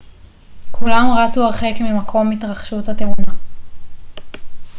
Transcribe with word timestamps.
כולם 0.71 1.05
רצו 1.17 1.43
הרחק 1.43 1.73
ממקום 1.81 2.31
התרחשות 2.31 2.89
התאונה 2.89 3.33